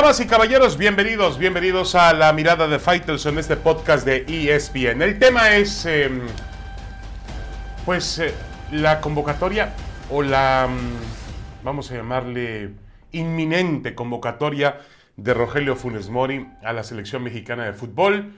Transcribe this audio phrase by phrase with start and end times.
[0.00, 5.02] Damas y caballeros, bienvenidos, bienvenidos a la mirada de Fighters en este podcast de ESPN.
[5.02, 6.22] El tema es, em,
[7.84, 8.32] pues, eh,
[8.72, 9.74] la convocatoria
[10.08, 12.70] o la, mm, vamos a llamarle,
[13.12, 14.80] inminente convocatoria
[15.18, 18.32] de Rogelio Funes Mori a la selección mexicana de fútbol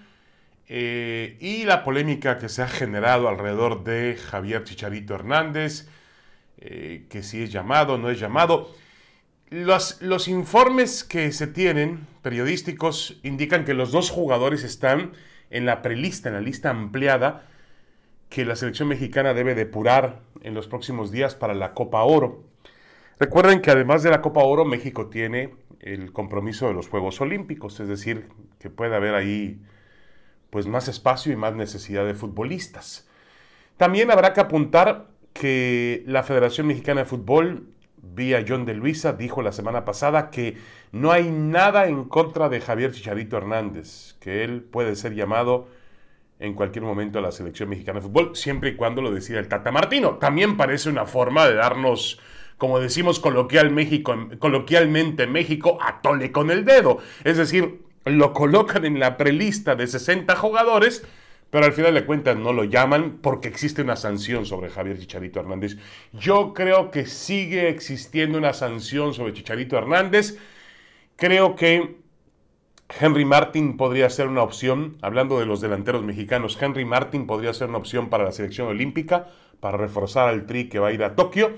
[0.69, 5.87] eh, y la polémica que se ha generado alrededor de Javier Chicharito Hernández,
[6.59, 8.75] eh, que si es llamado, no es llamado.
[9.53, 15.13] Los, informes que se tienen, periodísticos, indican que los dos jugadores están
[15.51, 17.45] en la prelista, en la lista ampliada,
[18.31, 22.45] que la selección mexicana debe depurar en los próximos días para la Copa Oro.
[23.21, 27.79] Recuerden que además de la Copa Oro, México tiene el compromiso de los Juegos Olímpicos,
[27.79, 28.29] es decir,
[28.59, 29.61] que puede haber ahí
[30.49, 33.07] pues más espacio y más necesidad de futbolistas.
[33.77, 37.67] También habrá que apuntar que la Federación Mexicana de Fútbol
[38.03, 40.59] vía John de Luisa, dijo la semana pasada que
[40.91, 45.69] no hay nada en contra de Javier Chicharito Hernández, que él puede ser llamado
[46.41, 49.47] en cualquier momento a la selección mexicana de fútbol, siempre y cuando lo decida el
[49.47, 50.17] Tata Martino.
[50.17, 52.19] También parece una forma de darnos,
[52.59, 56.99] como decimos coloquialmente en México, a tole con el dedo.
[57.23, 61.07] Es decir, lo colocan en la prelista de 60 jugadores
[61.53, 65.39] pero al final de cuentas no lo llaman porque existe una sanción sobre Javier Chicharito
[65.39, 65.77] Hernández.
[66.15, 70.39] Yo creo que sigue existiendo una sanción sobre Chicharito Hernández.
[71.17, 71.97] Creo que
[72.99, 77.69] Henry Martin podría ser una opción, hablando de los delanteros mexicanos, Henry Martin podría ser
[77.69, 79.29] una opción para la selección olímpica,
[79.61, 81.53] para reforzar al tri que va a ir a Tokio.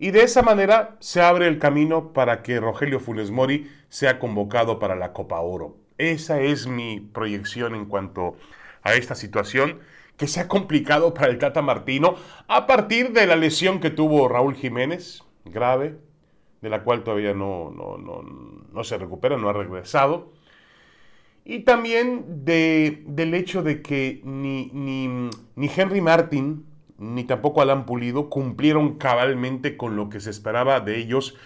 [0.00, 4.80] Y de esa manera se abre el camino para que Rogelio Funes Mori sea convocado
[4.80, 5.76] para la Copa Oro.
[5.96, 8.34] Esa es mi proyección en cuanto
[8.82, 9.80] a esta situación
[10.16, 12.16] que se ha complicado para el Tata Martino
[12.48, 15.96] a partir de la lesión que tuvo Raúl Jiménez, grave,
[16.60, 20.32] de la cual todavía no, no, se recupera, no ha regresado.
[21.44, 26.66] Y también de, del hecho de que ni, ni, ni Henry Martin
[26.98, 31.36] ni tampoco Alan Pulido cumplieron cabalmente con lo que se esperaba de ellos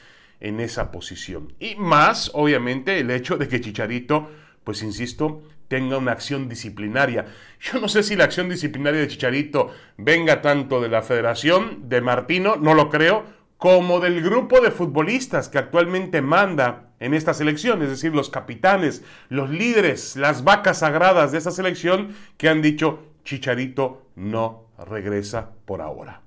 [0.40, 1.52] en esa posición.
[1.60, 4.28] Y más, obviamente, el hecho de que Chicharito,
[4.64, 5.42] pues insisto,
[5.72, 7.24] tenga una acción disciplinaria.
[7.58, 12.02] Yo no sé si la acción disciplinaria de Chicharito venga tanto de la federación, de
[12.02, 13.24] Martino, no lo creo,
[13.56, 19.02] como del grupo de futbolistas que actualmente manda en esta selección, es decir, los capitanes,
[19.30, 25.80] los líderes, las vacas sagradas de esa selección que han dicho Chicharito no regresa por
[25.80, 26.20] ahora.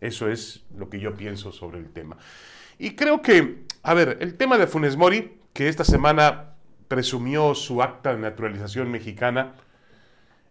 [0.00, 2.16] Eso es lo que yo pienso sobre el tema.
[2.78, 6.55] Y creo que, a ver, el tema de Funes Mori, que esta semana
[6.88, 9.54] presumió su acta de naturalización mexicana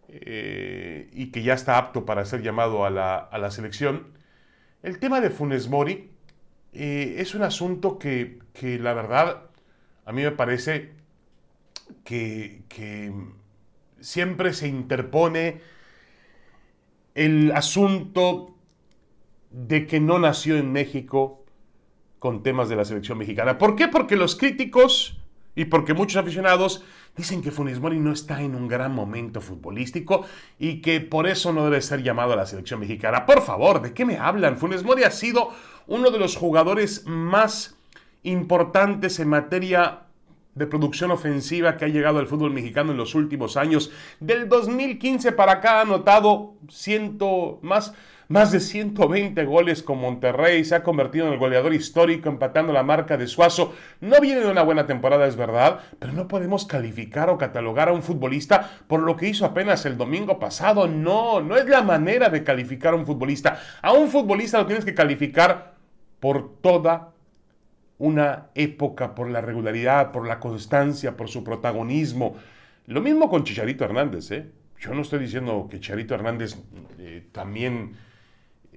[0.09, 4.07] eh, y que ya está apto para ser llamado a la, selección.
[4.84, 6.12] El tema de Funes Mori
[6.74, 9.44] eh, es un asunto que, la verdad
[10.06, 10.94] a mí me parece
[12.03, 13.12] que, que
[14.00, 15.62] siempre se interpone
[17.16, 18.56] el asunto
[19.50, 21.45] de que no nació en México
[22.19, 23.57] con temas de la selección mexicana.
[23.57, 23.88] ¿Por qué?
[23.88, 25.25] Porque los críticos
[25.55, 26.83] y porque muchos aficionados
[27.16, 30.25] dicen que Funes Mori no está en un gran momento futbolístico
[30.59, 33.25] y que por eso no debe ser llamado a la selección mexicana.
[33.25, 34.57] Por favor, ¿de qué me hablan?
[34.57, 35.51] Funes Mori ha sido
[35.88, 37.77] uno de los jugadores más
[38.23, 40.01] importantes en materia
[40.55, 43.91] de producción ofensiva que ha llegado al fútbol mexicano en los últimos años.
[44.19, 47.94] Del 2015 para acá ha anotado ciento más
[48.28, 52.84] más de 120 goles con Monterrey, se ha convertido en el goleador histórico empatando la
[52.84, 53.74] marca de Suazo.
[54.02, 57.94] No viene de una buena temporada, es verdad, pero no podemos calificar o catalogar a
[57.94, 60.88] un futbolista por lo que hizo apenas el domingo pasado.
[60.88, 63.59] No, no es la manera de calificar a un futbolista.
[63.81, 65.75] A un futbolista lo tienes que calificar
[66.19, 67.12] por toda
[67.97, 72.36] una época, por la regularidad, por la constancia, por su protagonismo.
[72.88, 74.50] Lo mismo con Chicharito Hernández, ¿eh?
[74.80, 76.57] Yo no estoy diciendo que Chicharito Hernández
[77.00, 77.94] eh, también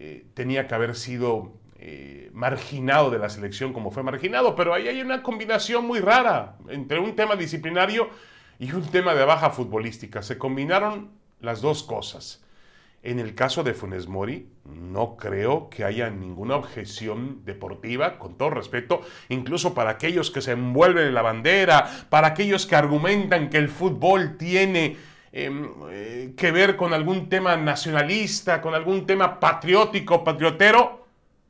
[0.00, 4.86] eh, tenía que haber sido eh, marginado de la selección como fue marginado, pero ahí
[4.86, 8.08] hay una combinación muy rara entre un tema disciplinario
[8.60, 10.22] y un tema de baja futbolística.
[10.22, 11.10] Se combinaron
[11.40, 12.44] las dos cosas.
[13.02, 18.50] En el caso de Funes Mori, no creo que haya ninguna objeción deportiva, con todo
[18.50, 23.58] respeto, incluso para aquellos que se envuelven en la bandera, para aquellos que argumentan que
[23.58, 24.96] el fútbol tiene
[25.32, 31.06] eh, que ver con algún tema nacionalista, con algún tema patriótico, patriotero.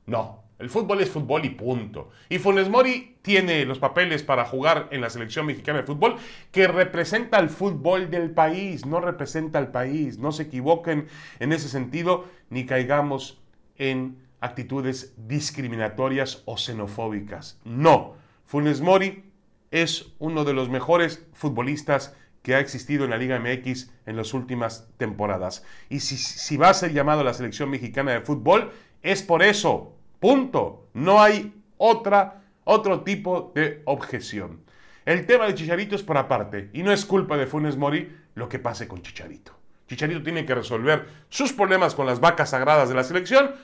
[0.06, 2.10] No, el fútbol es fútbol y punto.
[2.28, 6.16] Y Funes Mori tiene los papeles para jugar en la selección mexicana de fútbol
[6.50, 10.18] que representa al fútbol del país, no representa al país.
[10.18, 11.06] No se equivoquen
[11.38, 13.40] en ese sentido ni caigamos
[13.76, 17.60] en actitudes discriminatorias o xenofóbicas.
[17.64, 18.14] No,
[18.44, 19.24] Funes Mori
[19.70, 22.16] es uno de los mejores futbolistas
[22.48, 25.66] que ha existido en la Liga MX en las últimas temporadas.
[25.90, 28.72] Y si, va a ser llamado a la selección mexicana de fútbol,
[29.02, 29.94] es por eso.
[30.18, 30.88] Punto.
[30.94, 34.62] No hay otra, otro tipo de objeción.
[35.04, 36.70] El tema de Chicharito es por aparte.
[36.72, 39.52] Y no es culpa de Funes Mori lo que pase con Chicharito.
[39.86, 43.56] Chicharito tiene que resolver sus problemas con las vacas sagradas de la selección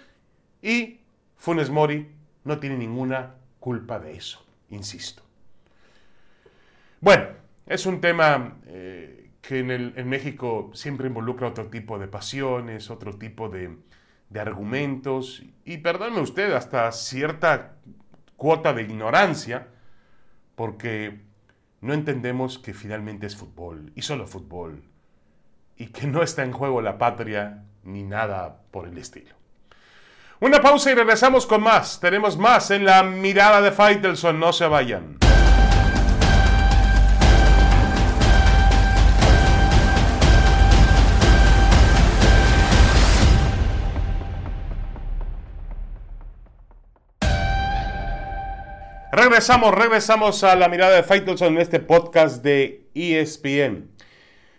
[0.60, 1.00] y
[1.36, 2.10] Funes Mori
[2.44, 5.22] no tiene ninguna culpa de eso, insisto.
[7.00, 13.16] Bueno, es un tema eh, que en, México siempre involucra otro tipo de pasiones, otro
[13.16, 13.76] tipo de,
[14.30, 17.76] de argumentos y perdónme usted, hasta cierta
[18.36, 19.68] cuota de ignorancia,
[20.54, 21.20] porque
[21.80, 24.82] no entendemos que finalmente es fútbol y solo fútbol
[25.76, 29.34] y que no está en juego la patria ni nada por el estilo.
[30.40, 32.00] Una pausa y regresamos con más.
[32.00, 34.38] Tenemos más en la mirada de Faitelson.
[34.38, 35.18] No se vayan.
[49.16, 53.88] Regresamos, regresamos a la mirada de Faitelson en este podcast de ESPN.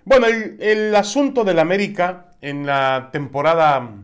[0.06, 3.96] Bueno, el, el asunto del América en la temporada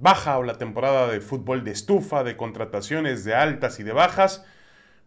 [0.00, 4.44] baja o la temporada de fútbol de estufa, de contrataciones de altas y de bajas,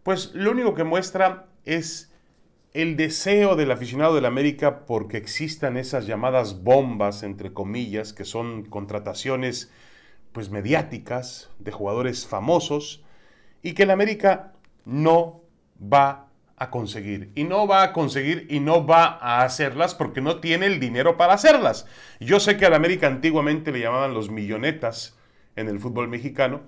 [0.03, 2.13] pues lo único que muestra es
[2.71, 8.63] el deseo del aficionado del América porque existan esas llamadas bombas, entre comillas, que son
[8.63, 9.73] contrataciones
[10.31, 13.03] pues mediáticas de jugadores famosos
[13.61, 14.53] y que el América
[14.85, 15.41] no
[15.81, 16.27] va
[16.57, 17.31] a conseguir.
[17.35, 21.17] Y no va a conseguir y no va a hacerlas porque no tiene el dinero
[21.17, 21.85] para hacerlas.
[22.19, 25.17] Yo sé que al América antiguamente le llamaban los millonetas
[25.55, 26.61] en el fútbol mexicano.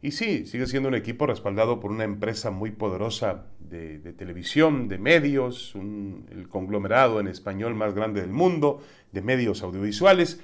[0.00, 4.98] Y sí, sigue siendo un equipo respaldado por una empresa muy poderosa de, televisión, de
[4.98, 10.40] medios, el conglomerado en español más grande del mundo, de medios audiovisuales.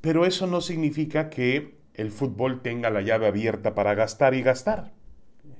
[0.00, 4.92] Pero eso no significa que el fútbol tenga la llave abierta para gastar y gastar.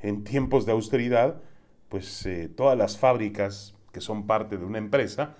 [0.03, 1.41] En tiempos de austeridad,
[1.89, 5.37] pues eh, todas las fábricas que son parte de una empresa,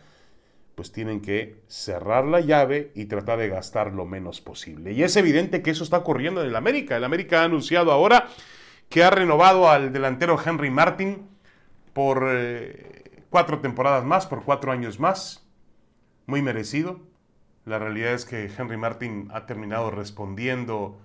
[0.75, 4.93] pues tienen que cerrar la llave y tratar de gastar lo menos posible.
[4.93, 6.97] Y es evidente que eso está ocurriendo en el América.
[6.97, 8.29] El América ha anunciado ahora
[8.89, 11.29] que ha renovado al delantero Henry Martin
[11.93, 15.47] por eh, cuatro temporadas más, por cuatro años más.
[16.25, 17.01] Muy merecido.
[17.67, 20.97] La realidad es que Henry Martin ha terminado respondiendo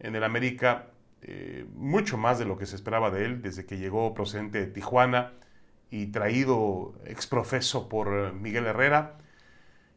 [0.00, 0.88] en el América
[1.22, 4.66] eh, mucho más de lo que se esperaba de él desde que llegó procedente de
[4.66, 5.32] Tijuana
[5.90, 9.18] y traído exprofeso por eh, Miguel Herrera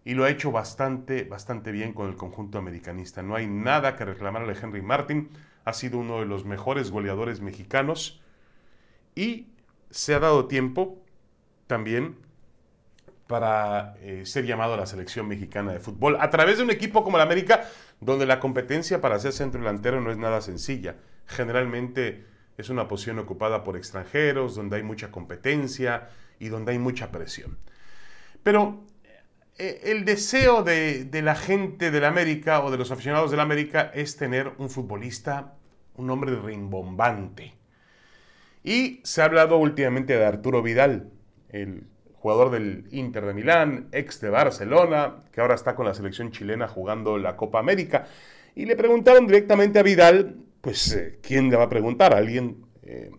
[0.04, 3.24] y lo ha hecho bastante, bastante bien con el conjunto americanista.
[3.24, 5.32] No hay nada que reclamarle a Henry Martin,
[5.64, 8.22] ha sido uno de los mejores goleadores mexicanos
[9.16, 9.48] y
[9.90, 11.02] se ha dado tiempo
[11.66, 12.25] también
[13.28, 17.04] para eh, ser llamado a la selección mexicana de fútbol a través de un equipo
[17.04, 17.68] como el América,
[18.00, 20.96] donde la competencia para ser centro delantero no es nada sencilla.
[21.26, 22.26] Generalmente
[22.58, 27.58] es una posición ocupada por extranjeros, donde hay mucha competencia y donde hay mucha presión.
[28.44, 28.84] Pero
[29.58, 33.92] eh, el deseo de, de la gente del América o de los aficionados del América
[33.94, 35.56] es tener un futbolista,
[35.96, 37.56] un hombre rimbombante.
[38.64, 41.12] Y se ha hablado últimamente de Arturo Vidal,
[41.50, 41.88] el
[42.26, 46.68] jugador del Inter de Milán, ex de Barcelona, que ahora está con la selección chilena
[46.68, 48.08] jugando la Copa América.
[48.56, 52.16] Y le preguntaron directamente a Vidal, pues, eh, ¿quién le va a preguntar?
[52.16, 53.12] alguien eh,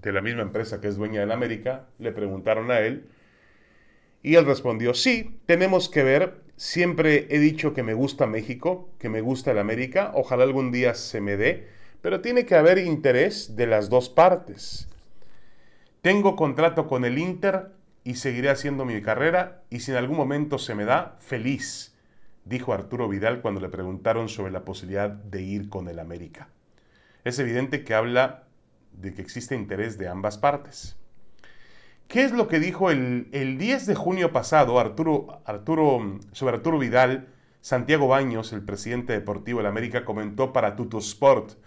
[0.00, 1.84] de la misma empresa que es dueña del América?
[1.98, 3.04] Le preguntaron a él.
[4.22, 6.40] Y él respondió, sí, tenemos que ver.
[6.56, 10.12] Siempre he dicho que me gusta México, que me gusta el América.
[10.14, 11.68] Ojalá algún día se me dé.
[12.00, 14.88] Pero tiene que haber interés de las dos partes.
[16.00, 17.75] Tengo contrato con el Inter
[18.06, 21.98] y seguiré haciendo mi carrera y si en algún momento se me da, feliz,
[22.44, 26.48] dijo Arturo Vidal cuando le preguntaron sobre la posibilidad de ir con el América.
[27.24, 28.44] Es evidente que habla
[28.92, 30.96] de que existe interés de ambas partes.
[32.06, 35.42] ¿Qué es lo que dijo el, 10 de junio pasado Arturo,
[36.30, 37.26] sobre Arturo Vidal?
[37.60, 41.66] Santiago Baños, el presidente deportivo del América, comentó para Tutosport Sport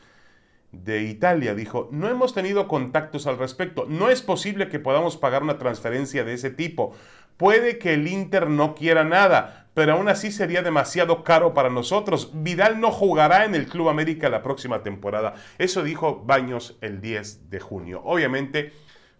[0.72, 5.44] de Italia dijo, no hemos tenido contactos al respecto, no es posible que podamos pagar
[5.44, 6.94] una transferencia de ese tipo.
[7.38, 12.32] Puede que el Inter no quiera nada, pero aún así sería demasiado caro para nosotros.
[12.34, 15.36] Vidal no jugará en el Club América la próxima temporada.
[15.58, 18.02] Eso dijo Baños el 10 de junio.
[18.04, 18.74] Obviamente,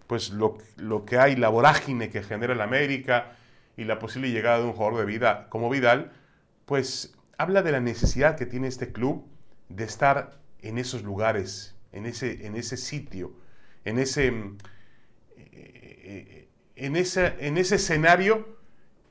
[0.06, 3.32] pues lo, lo que hay, la vorágine que genera el América
[3.78, 6.12] y la posible llegada de un jugador de vida como Vidal,
[6.66, 9.26] pues habla de la necesidad que tiene este club
[9.70, 13.34] de estar en esos lugares, en ese, en ese sitio,
[13.86, 14.34] en ese,
[15.38, 18.58] eh, en, ese, en ese escenario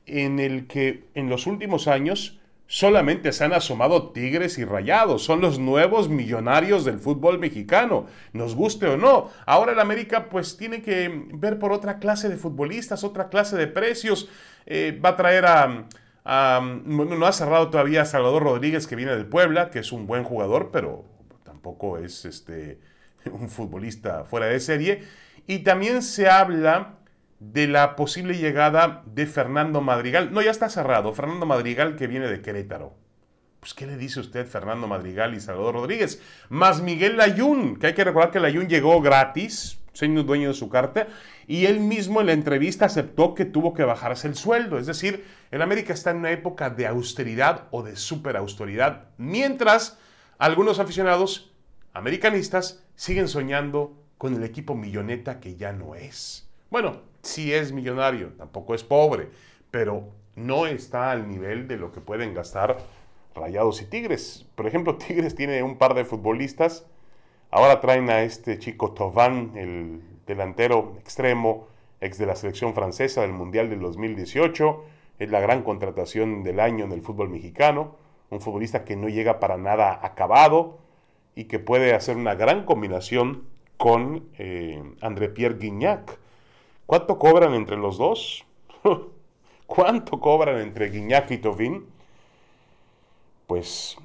[0.05, 2.39] en el que en los últimos años
[2.69, 5.23] solamente se han asomado Tigres y Rayados.
[5.23, 9.29] Son los nuevos millonarios del fútbol mexicano, nos guste o no.
[9.45, 13.67] Ahora el América pues tiene que ver por otra clase de futbolistas, otra clase de
[13.67, 14.29] precios.
[14.65, 15.85] Eh, va a traer a,
[16.85, 20.23] No ha cerrado todavía a Salvador Rodríguez que viene del Puebla, que es un buen
[20.23, 21.05] jugador, pero
[21.59, 22.79] tampoco es este,
[23.31, 25.03] un futbolista fuera de serie.
[25.45, 26.95] Y también se habla
[27.39, 30.31] de la posible llegada de Fernando Madrigal.
[30.31, 31.13] No, ya está cerrado.
[31.13, 32.95] Fernando Madrigal que viene de Querétaro.
[33.59, 36.21] Pues, ¿qué le dice usted Fernando Madrigal y Salvador Rodríguez?
[36.47, 40.69] Más Miguel Layún, que hay que recordar que Layún llegó gratis, siendo dueño de su
[40.69, 41.07] carta,
[41.45, 44.77] y él mismo en la entrevista aceptó que tuvo que bajarse el sueldo.
[44.77, 49.97] Es decir, el América está en una época de austeridad o de superausteridad, mientras
[50.37, 51.48] algunos aficionados
[51.93, 56.47] americanistas siguen soñando con el equipo milloneta que ya no es.
[56.69, 59.29] Bueno, sí es millonario, tampoco es pobre,
[59.71, 62.77] pero no está al nivel de lo que pueden gastar
[63.35, 64.45] Rayados y Tigres.
[64.55, 66.85] Por ejemplo, Tigres tiene un par de futbolistas.
[67.51, 71.67] Ahora traen a este chico Tovan, el delantero extremo,
[72.01, 74.83] ex de la selección francesa del Mundial del 2018.
[75.17, 77.95] Es la gran contratación del año en el fútbol mexicano.
[78.29, 80.77] Un futbolista que no llega para nada acabado
[81.39, 83.43] y que puede hacer una gran combinación
[83.77, 86.19] con eh, André Pierre Guignac
[86.89, 88.47] ¿Cuánto cobran entre los dos?
[89.67, 91.85] ¿Cuánto cobran entre Guiñac y Tofín?
[93.45, 93.95] Pues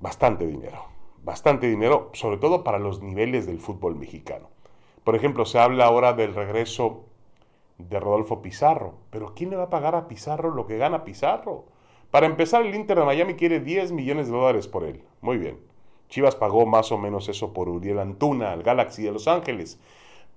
[0.00, 0.86] bastante dinero,
[1.22, 4.48] bastante dinero, sobre todo para los niveles del fútbol mexicano.
[5.04, 7.04] Por ejemplo, se habla ahora del regreso
[7.78, 11.66] de Rodolfo Pizarro, pero ¿quién le va a pagar a Pizarro lo que gana Pizarro?
[12.10, 15.04] Para empezar, el Inter de Miami quiere 10 millones de dólares por él.
[15.20, 15.69] Muy bien.
[16.10, 19.78] Chivas pagó más o menos eso por Uriel Antuna, al Galaxy de Los Ángeles.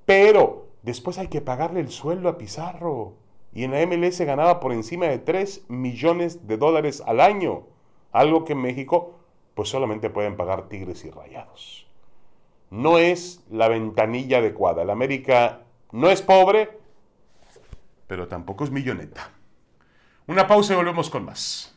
[0.05, 3.15] Pero después hay que pagarle el sueldo a Pizarro.
[3.53, 7.63] Y en la MLS ganaba por encima de 3 millones de dólares al año.
[8.11, 9.15] Algo que en México
[9.55, 11.87] pues solamente pueden pagar Tigres y Rayados.
[12.69, 14.83] No es la ventanilla adecuada.
[14.85, 15.61] La América
[15.91, 16.79] no es pobre,
[18.07, 19.31] pero tampoco es milloneta.
[20.25, 21.72] Una pausa y volvemos con más.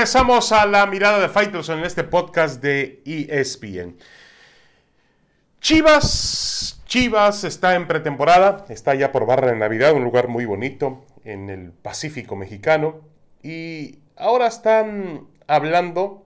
[0.00, 3.98] Regresamos a la mirada de Fighters en este podcast de ESPN.
[5.60, 11.04] Chivas, Chivas está en pretemporada, está ya por Barra de Navidad, un lugar muy bonito
[11.22, 13.02] en el Pacífico mexicano.
[13.42, 16.24] Y ahora están hablando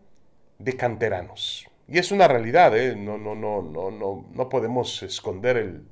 [0.61, 1.67] de canteranos.
[1.89, 2.95] Y es una realidad, ¿eh?
[2.95, 5.83] no, no, no, no, no, no podemos esconder el,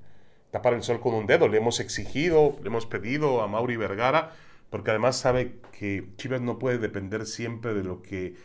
[0.52, 1.48] tapar el sol con un dedo.
[1.48, 4.30] Le hemos exigido, le hemos pedido a Mauri Vergara
[4.72, 8.36] porque además sabe que Chivas no puede depender siempre de lo que,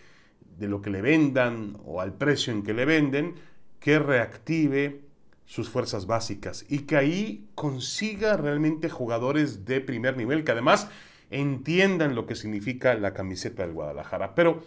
[0.58, 3.36] de lo que le vendan o al precio en que le venden,
[3.80, 5.00] que reactive
[5.46, 10.90] sus fuerzas básicas y que ahí consiga realmente jugadores de primer nivel que además
[11.32, 14.36] entiendan lo que significa la camiseta del Guadalajara.
[14.36, 14.66] Pero,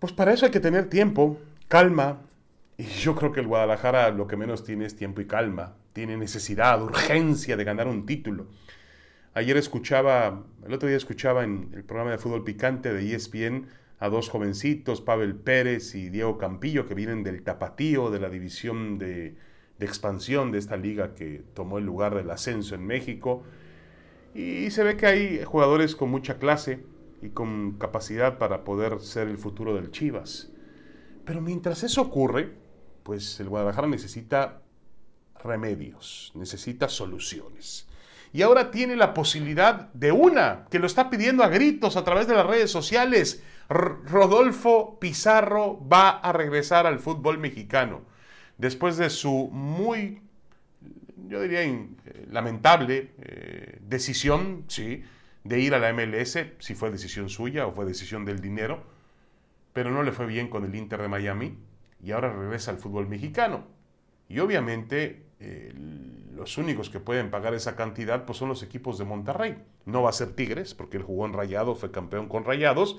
[0.00, 2.20] pues para eso hay que tener tiempo, calma,
[2.76, 6.18] y yo creo que el Guadalajara lo que menos tiene es tiempo y calma, tiene
[6.18, 8.48] necesidad, urgencia de ganar un título.
[9.38, 13.68] Ayer escuchaba, el otro día escuchaba en el programa de fútbol picante de ESPN
[14.00, 18.98] a dos jovencitos, Pavel Pérez y Diego Campillo, que vienen del Tapatío, de la división
[18.98, 19.36] de,
[19.78, 23.44] de expansión de esta liga que tomó el lugar del ascenso en México.
[24.34, 26.84] Y se ve que hay jugadores con mucha clase
[27.22, 30.50] y con capacidad para poder ser el futuro del Chivas.
[31.24, 32.54] Pero mientras eso ocurre,
[33.04, 34.62] pues el Guadalajara necesita
[35.40, 37.87] remedios, necesita soluciones
[38.32, 42.26] y ahora tiene la posibilidad de una, que lo está pidiendo a gritos a través
[42.26, 43.42] de las redes sociales.
[43.68, 48.02] Rodolfo Pizarro va a regresar al fútbol mexicano.
[48.56, 50.22] Después de su muy,
[51.28, 51.60] yo diría,
[52.30, 55.04] lamentable eh, decisión, sí,
[55.44, 58.82] de ir a la MLS, si fue decisión suya o fue decisión del dinero,
[59.72, 61.56] pero no le fue bien con el Inter de Miami
[62.02, 63.66] y ahora regresa al fútbol mexicano.
[64.28, 65.24] Y obviamente
[66.38, 69.58] los únicos que pueden pagar esa cantidad pues son los equipos de Monterrey.
[69.84, 72.98] No va a ser Tigres, porque él jugó en Rayado, fue campeón con Rayados,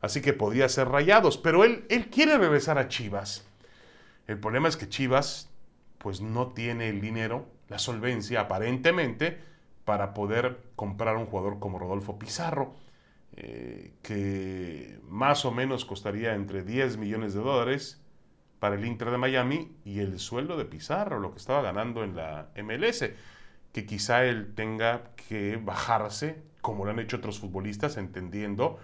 [0.00, 3.46] así que podría ser Rayados, pero él, él quiere regresar a Chivas.
[4.26, 5.48] El problema es que Chivas
[5.98, 9.38] pues no tiene el dinero, la solvencia aparentemente,
[9.84, 12.74] para poder comprar un jugador como Rodolfo Pizarro,
[13.36, 18.01] eh, que más o menos costaría entre 10 millones de dólares
[18.62, 22.14] para el Inter de Miami y el sueldo de Pizarro, lo que estaba ganando en
[22.14, 23.10] la MLS.
[23.72, 28.78] que quizá él tenga que bajarse, como lo han hecho otros futbolistas, entendiendo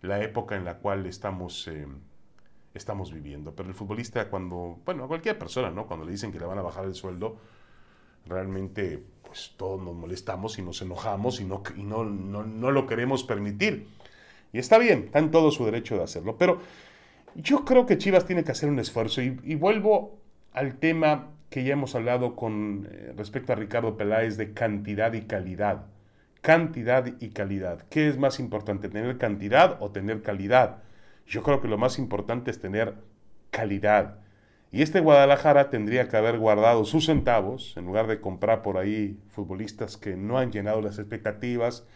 [0.00, 1.86] la época en la cual estamos, eh,
[2.72, 3.54] estamos viviendo.
[3.54, 5.86] Pero el futbolista cuando, bueno, a cualquier persona, ¿no?
[5.86, 7.36] Cuando le dicen que le van a bajar el sueldo,
[8.24, 13.24] realmente pues todos nos molestamos y nos enojamos y no, y no, no, lo queremos
[13.24, 13.88] permitir.
[14.54, 16.38] Y está bien, está en todo su derecho de hacerlo.
[16.38, 16.62] Pero
[17.34, 20.18] yo creo que Chivas tiene que hacer un esfuerzo y, vuelvo
[20.52, 25.22] al tema que ya hemos hablado con eh, respecto a Ricardo Peláez de cantidad y
[25.22, 25.86] calidad.
[26.40, 27.82] Cantidad y calidad.
[27.88, 30.82] ¿Qué es más importante, tener cantidad o tener calidad?
[31.26, 32.94] Yo creo que lo más importante es tener
[33.50, 34.18] calidad.
[34.70, 39.18] Y este Guadalajara tendría que haber guardado sus centavos en lugar de comprar por ahí
[39.28, 41.86] futbolistas que no han llenado las expectativas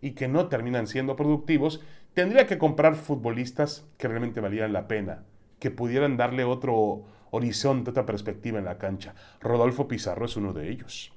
[0.00, 1.82] y que no terminan siendo productivos.
[2.14, 5.24] Tendría que comprar futbolistas que realmente valieran la pena,
[5.58, 9.14] que pudieran darle otro horizonte, otra perspectiva en la cancha.
[9.40, 11.12] Rodolfo Pizarro es uno de ellos.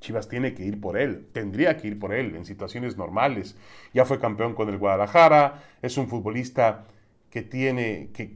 [0.00, 3.56] Chivas tiene que ir por él, tendría que ir por él en situaciones normales.
[3.94, 6.84] Ya fue campeón con el Guadalajara, es un futbolista
[7.30, 8.32] que tiene, que,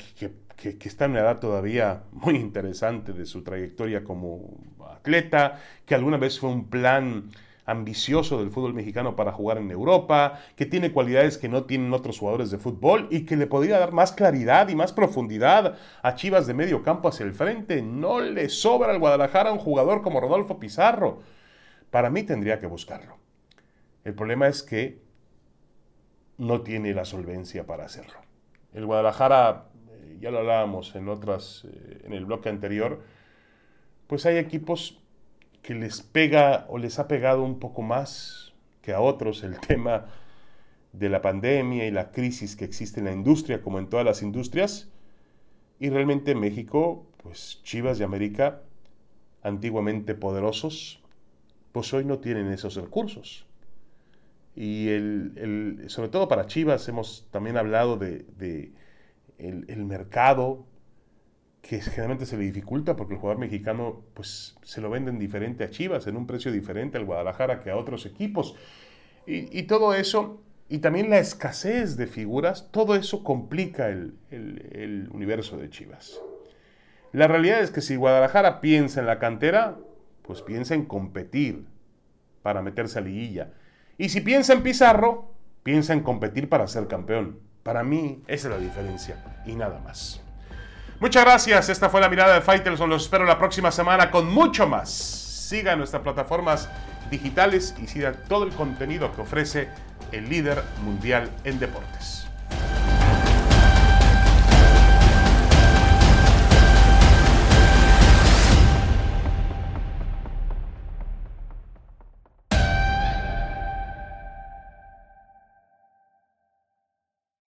[0.88, 4.58] está en una edad todavía muy interesante de su trayectoria como
[4.90, 7.30] atleta, que alguna vez fue un plan
[7.70, 12.18] ambicioso del fútbol mexicano para jugar en Europa, que tiene cualidades que no tienen otros
[12.18, 16.46] jugadores de fútbol y que le podría dar más claridad y más profundidad a Chivas
[16.46, 17.80] de medio campo hacia el frente.
[17.80, 21.20] No le sobra al Guadalajara un jugador como Rodolfo Pizarro.
[21.90, 23.18] Para mí tendría que buscarlo.
[24.04, 25.02] El problema es que
[26.38, 28.18] no tiene la solvencia para hacerlo.
[28.72, 33.02] El Guadalajara, eh, ya lo hablábamos en otras, eh, en el bloque anterior,
[34.06, 34.99] pues hay equipos
[35.62, 38.52] que les pega o les ha pegado un poco más
[38.82, 40.06] que a otros el tema
[40.92, 44.22] de la pandemia y la crisis que existe en la industria, como en todas las
[44.22, 44.88] industrias.
[45.78, 48.60] Y realmente México, pues Chivas y América,
[49.42, 51.00] antiguamente poderosos,
[51.72, 53.46] pues hoy no tienen esos recursos.
[54.56, 58.72] Y el, sobre todo para Chivas hemos también hablado de,
[59.38, 60.66] el mercado
[61.62, 65.70] que generalmente se le dificulta porque el jugador mexicano pues se lo venden diferente a
[65.70, 68.56] Chivas, en un precio diferente al Guadalajara que a otros equipos.
[69.26, 75.56] Y, todo eso, y también la escasez de figuras, todo eso complica el, el universo
[75.56, 76.20] de Chivas.
[77.12, 79.76] La realidad es que si Guadalajara piensa en la cantera,
[80.22, 81.66] pues piensa en competir
[82.42, 83.52] para meterse a liguilla.
[83.98, 87.38] Y si piensa en Pizarro, piensa en competir para ser campeón.
[87.62, 90.22] Para mí, esa es la diferencia y nada más.
[91.00, 91.70] Muchas gracias.
[91.70, 92.90] Esta fue la mirada de Faitelson.
[92.90, 94.90] Los espero la próxima semana con mucho más.
[94.90, 96.68] Siga nuestras plataformas
[97.10, 99.70] digitales y siga todo el contenido que ofrece
[100.12, 102.29] el líder mundial en deportes.